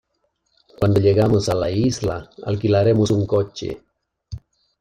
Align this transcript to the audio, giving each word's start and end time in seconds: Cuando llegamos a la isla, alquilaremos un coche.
Cuando 0.79 0.99
llegamos 0.99 1.47
a 1.47 1.53
la 1.53 1.69
isla, 1.69 2.27
alquilaremos 2.47 3.11
un 3.11 3.27
coche. 3.27 3.83